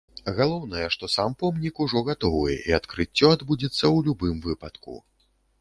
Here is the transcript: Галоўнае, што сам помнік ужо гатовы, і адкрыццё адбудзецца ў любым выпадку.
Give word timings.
Галоўнае, 0.37 0.85
што 0.95 1.09
сам 1.15 1.35
помнік 1.43 1.83
ужо 1.85 2.03
гатовы, 2.09 2.57
і 2.71 2.77
адкрыццё 2.79 3.27
адбудзецца 3.37 3.81
ў 3.81 3.97
любым 4.09 4.35
выпадку. 4.49 4.99